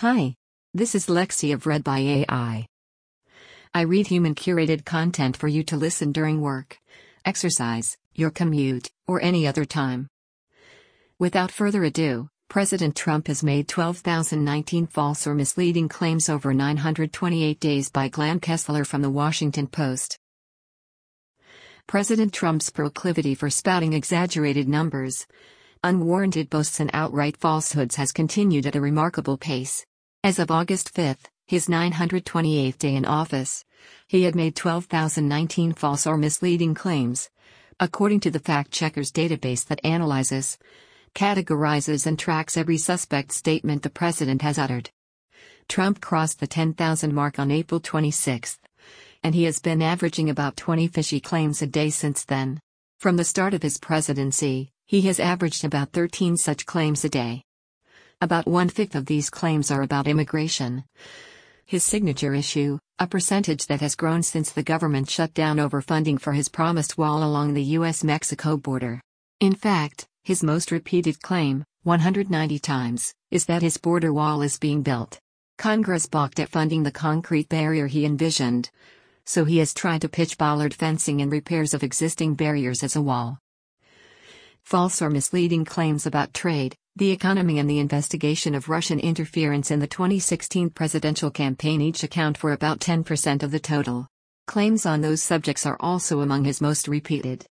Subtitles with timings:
[0.00, 0.34] Hi.
[0.72, 2.66] This is Lexi of Read by AI.
[3.74, 6.78] I read human curated content for you to listen during work,
[7.26, 10.08] exercise, your commute, or any other time.
[11.18, 17.90] Without further ado, President Trump has made 12,019 false or misleading claims over 928 days
[17.90, 20.18] by Glenn Kessler from The Washington Post.
[21.86, 25.26] President Trump's proclivity for spouting exaggerated numbers,
[25.84, 29.84] unwarranted boasts and outright falsehoods has continued at a remarkable pace.
[30.22, 31.16] As of August 5,
[31.46, 33.64] his 928th day in office,
[34.06, 37.30] he had made 12,019 false or misleading claims,
[37.80, 40.58] according to the fact checkers database that analyzes,
[41.14, 44.90] categorizes, and tracks every suspect statement the president has uttered.
[45.70, 48.58] Trump crossed the 10,000 mark on April 26,
[49.22, 52.60] and he has been averaging about 20 fishy claims a day since then.
[52.98, 57.42] From the start of his presidency, he has averaged about 13 such claims a day.
[58.22, 60.84] About one fifth of these claims are about immigration.
[61.64, 66.18] His signature issue, a percentage that has grown since the government shut down over funding
[66.18, 68.04] for his promised wall along the U.S.
[68.04, 69.00] Mexico border.
[69.40, 74.82] In fact, his most repeated claim, 190 times, is that his border wall is being
[74.82, 75.18] built.
[75.56, 78.68] Congress balked at funding the concrete barrier he envisioned.
[79.24, 83.00] So he has tried to pitch bollard fencing and repairs of existing barriers as a
[83.00, 83.38] wall.
[84.62, 89.78] False or misleading claims about trade, the economy, and the investigation of Russian interference in
[89.78, 94.08] the 2016 presidential campaign each account for about 10% of the total.
[94.46, 97.46] Claims on those subjects are also among his most repeated.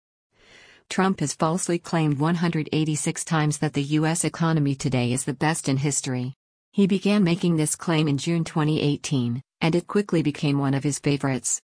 [0.89, 4.23] Trump has falsely claimed 186 times that the U.S.
[4.23, 6.33] economy today is the best in history.
[6.71, 10.99] He began making this claim in June 2018, and it quickly became one of his
[10.99, 11.61] favorites.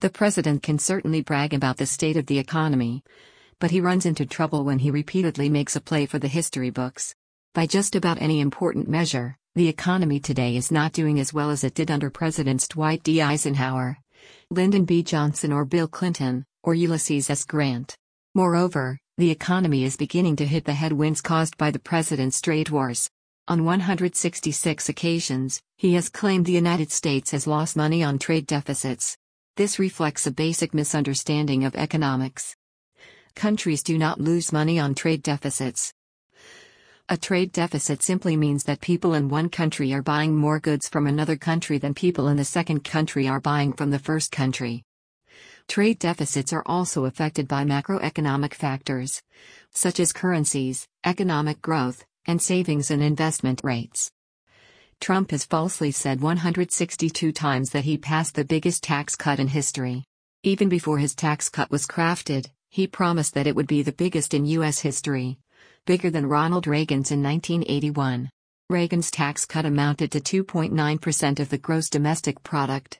[0.00, 3.02] The president can certainly brag about the state of the economy,
[3.58, 7.14] but he runs into trouble when he repeatedly makes a play for the history books.
[7.54, 11.62] By just about any important measure, the economy today is not doing as well as
[11.62, 13.22] it did under Presidents Dwight D.
[13.22, 13.98] Eisenhower,
[14.50, 15.02] Lyndon B.
[15.02, 17.44] Johnson, or Bill Clinton, or Ulysses S.
[17.44, 17.96] Grant.
[18.34, 23.08] Moreover, the economy is beginning to hit the headwinds caused by the president's trade wars.
[23.46, 29.16] On 166 occasions, he has claimed the United States has lost money on trade deficits.
[29.56, 32.56] This reflects a basic misunderstanding of economics
[33.34, 35.92] countries do not lose money on trade deficits.
[37.08, 41.06] A trade deficit simply means that people in one country are buying more goods from
[41.06, 44.82] another country than people in the second country are buying from the first country.
[45.68, 49.22] Trade deficits are also affected by macroeconomic factors,
[49.72, 54.10] such as currencies, economic growth, and savings and investment rates.
[55.00, 60.04] Trump has falsely said 162 times that he passed the biggest tax cut in history.
[60.42, 64.34] Even before his tax cut was crafted, he promised that it would be the biggest
[64.34, 64.80] in U.S.
[64.80, 65.38] history.
[65.86, 68.28] Bigger than Ronald Reagan's in 1981.
[68.68, 72.98] Reagan's tax cut amounted to 2.9% of the gross domestic product.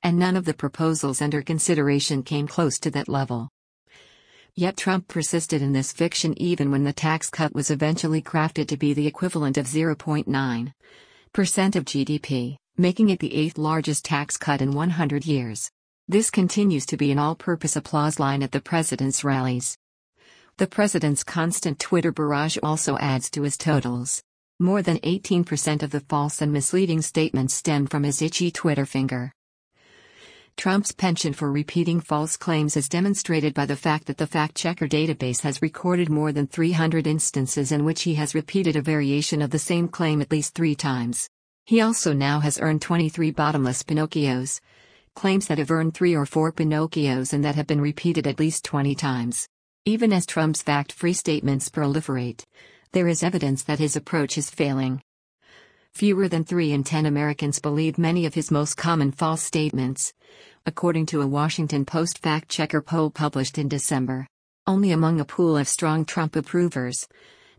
[0.00, 3.48] And none of the proposals under consideration came close to that level.
[4.54, 8.76] Yet Trump persisted in this fiction even when the tax cut was eventually crafted to
[8.76, 14.70] be the equivalent of 0.9% of GDP, making it the eighth largest tax cut in
[14.70, 15.68] 100 years.
[16.08, 19.76] This continues to be an all purpose applause line at the president's rallies.
[20.56, 24.22] The president's constant Twitter barrage also adds to his totals.
[24.60, 29.32] More than 18% of the false and misleading statements stem from his itchy Twitter finger.
[30.56, 34.86] Trump's penchant for repeating false claims is demonstrated by the fact that the fact checker
[34.86, 39.50] database has recorded more than 300 instances in which he has repeated a variation of
[39.50, 41.28] the same claim at least three times.
[41.64, 44.60] He also now has earned 23 bottomless Pinocchios,
[45.16, 48.64] claims that have earned three or four Pinocchios and that have been repeated at least
[48.64, 49.48] 20 times.
[49.86, 52.44] Even as Trump's fact free statements proliferate,
[52.92, 55.00] there is evidence that his approach is failing.
[55.94, 60.12] Fewer than 3 in 10 Americans believe many of his most common false statements,
[60.66, 64.26] according to a Washington Post fact checker poll published in December.
[64.66, 67.08] Only among a pool of strong Trump approvers,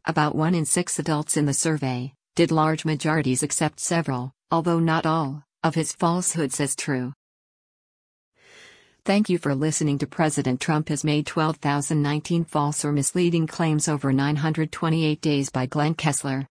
[0.05, 5.07] about 1 in 6 adults in the survey, did large majorities accept several, although not
[5.07, 7.13] all, of his falsehoods as true.
[9.07, 14.11] Thank you for listening to President Trump has made 12,019 false or misleading claims over
[14.11, 16.49] 928 days by Glenn Kessler.